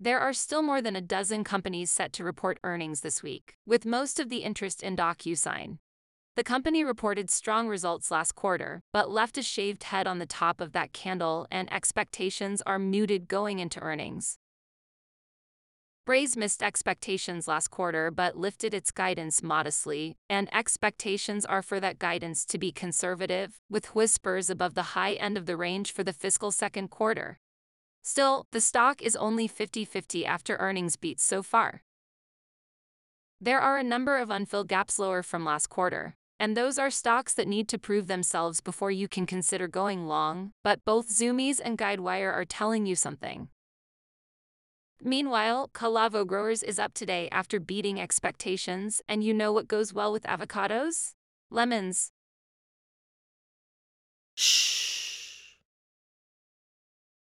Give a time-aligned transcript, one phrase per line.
[0.00, 3.84] There are still more than a dozen companies set to report earnings this week, with
[3.84, 5.78] most of the interest in DocuSign.
[6.36, 10.60] The company reported strong results last quarter, but left a shaved head on the top
[10.60, 14.38] of that candle, and expectations are muted going into earnings.
[16.06, 21.98] Braze missed expectations last quarter but lifted its guidance modestly, and expectations are for that
[21.98, 26.12] guidance to be conservative, with whispers above the high end of the range for the
[26.12, 27.40] fiscal second quarter.
[28.10, 31.82] Still, the stock is only 50 50 after earnings beats so far.
[33.38, 37.34] There are a number of unfilled gaps lower from last quarter, and those are stocks
[37.34, 41.76] that need to prove themselves before you can consider going long, but both Zumiez and
[41.76, 43.50] Guidewire are telling you something.
[45.02, 50.12] Meanwhile, Calavo Growers is up today after beating expectations, and you know what goes well
[50.12, 51.12] with avocados?
[51.50, 52.10] Lemons.